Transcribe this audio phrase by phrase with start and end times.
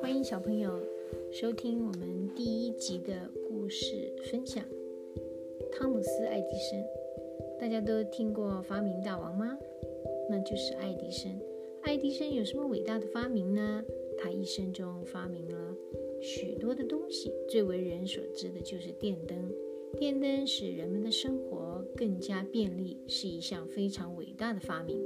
[0.00, 0.78] 欢迎小朋友
[1.32, 4.64] 收听我们第一集的故事分享。
[5.72, 6.84] 汤姆斯·爱迪生，
[7.58, 9.58] 大家都听过发明大王吗？
[10.30, 11.32] 那就是爱迪生。
[11.82, 13.84] 爱迪生有什么伟大的发明呢？
[14.18, 15.76] 他一生中发明了
[16.20, 19.52] 许多的东西，最为人所知的就是电灯。
[19.98, 25.00] 电灯使人们的生活更加便利，是一项非常伟大的发明。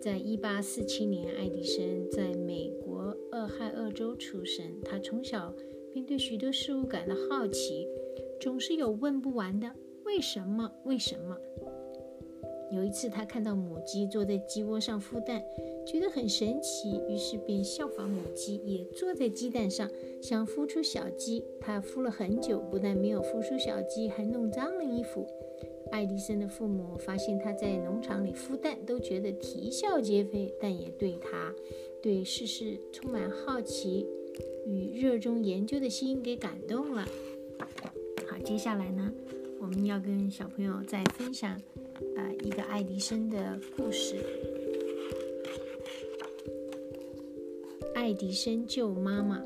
[0.00, 4.64] 在一八四七年，爱迪生在美国俄亥俄州出生。
[4.84, 5.52] 他从小
[5.92, 7.86] 便对许多事物感到好奇，
[8.40, 9.70] 总是有问不完的
[10.04, 10.70] “为什么？
[10.84, 11.36] 为什么？”
[12.72, 15.42] 有一次，他看到母鸡坐在鸡窝上孵蛋，
[15.86, 19.88] 觉得很神奇，于是便效仿母鸡，也坐在鸡蛋上，
[20.20, 21.44] 想孵出小鸡。
[21.60, 25.26] 他孵了很久，不但没有孵出小鸡，还弄脏了衣服。
[25.92, 31.54] 爱迪生的父母发现他在农场里孵蛋，都觉得啼笑皆非，但也对他
[32.02, 34.04] 对世事充满好奇
[34.66, 37.06] 与热衷研究的心给感动了。
[38.26, 39.12] 好，接下来呢，
[39.60, 41.56] 我们要跟小朋友再分享。
[42.46, 44.14] 一个爱迪生的故事。
[47.92, 49.44] 爱迪生救妈妈。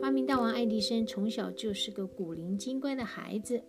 [0.00, 3.60] 发明大王爱迪生从小就是个古灵精怪的孩子，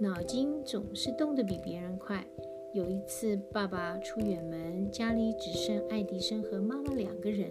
[0.00, 2.26] 脑筋总是动得比别人快。
[2.74, 7.48] 有一次，爸爸出远门，家里只剩爱迪生和妈妈两个人。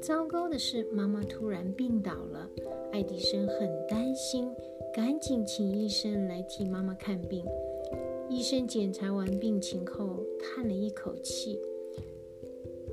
[0.00, 2.48] 糟糕的是，妈妈突然病倒了，
[2.92, 4.50] 爱迪生很担心，
[4.94, 7.44] 赶紧请医生来替妈妈看病。
[8.28, 11.58] 医生检查完病情后，叹了一口气，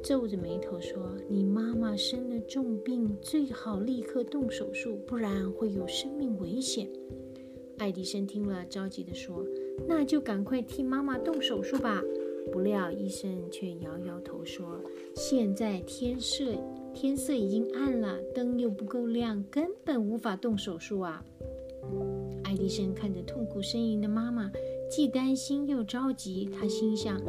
[0.03, 6.87] 皱着眉头说：“你妈妈生了重病，最好立刻动手术，不然会有生命危险。”
[7.79, 9.43] 爱迪生听了，着急地说
[9.87, 12.01] ：“那就赶快替妈妈动手术吧。”
[12.51, 14.79] 不料医生却摇摇头说
[15.15, 16.53] ：“现在天色
[16.93, 21.25] 天色已经暗了，灯又不够亮，根本无法动手术啊！”
[22.43, 24.51] 爱迪生看着痛苦呻吟的妈妈。
[24.95, 27.19] 既担心又着急，他心想：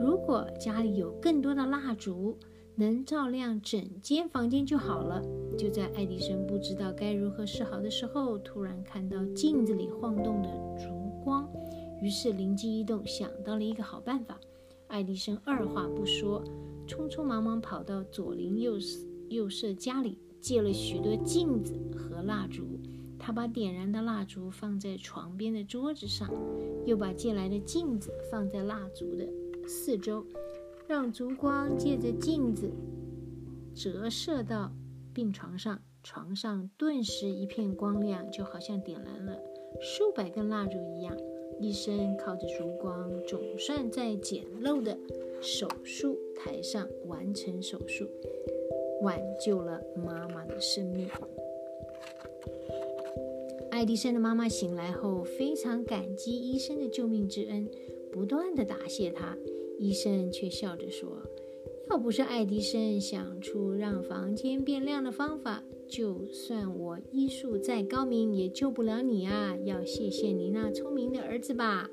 [0.00, 2.38] 如果家里有更多的蜡烛，
[2.74, 5.22] 能照亮整间房间就好了。
[5.58, 10.88] 就在爱迪生不知道该如何是好的时候，突然看到镜子里晃动的烛
[11.22, 11.46] 光，
[12.00, 14.40] 于是灵机一动，想到了一个好办法。
[14.86, 16.42] 爱迪生二话不说，
[16.88, 18.78] 匆匆忙忙跑到左邻右
[19.28, 22.80] 右舍家里，借了许多镜子和蜡烛。
[23.24, 26.28] 他把点燃的蜡烛放在床边的桌子上，
[26.84, 29.24] 又把借来的镜子放在蜡烛的
[29.64, 30.26] 四周，
[30.88, 32.68] 让烛光借着镜子
[33.76, 34.72] 折射到
[35.14, 35.80] 病床上。
[36.02, 39.38] 床上顿时一片光亮，就好像点燃了
[39.80, 41.16] 数百根蜡烛一样。
[41.60, 44.98] 医生靠着烛光，总算在简陋的
[45.40, 48.04] 手术台上完成手术，
[49.02, 51.08] 挽救了妈妈的生命。
[53.82, 57.68] 爱迪生的妈妈醒来后，非常感激医生的救命之恩，
[58.12, 59.36] 不断地答谢他。
[59.76, 61.20] 医生却笑着说
[61.90, 69.56] ：“要不是爱迪生想出让房间变亮的方法，就算我医术再高明，也救不了你啊！
[69.64, 71.90] 要谢谢你那聪明的儿子吧。”